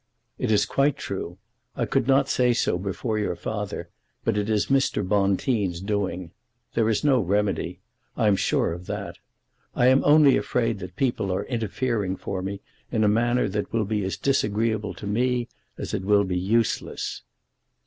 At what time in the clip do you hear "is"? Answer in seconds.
0.49-0.65, 4.49-4.65, 6.89-7.03